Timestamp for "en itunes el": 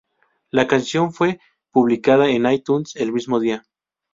2.31-3.13